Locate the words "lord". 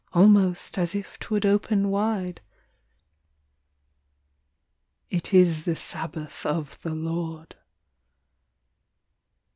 6.95-7.55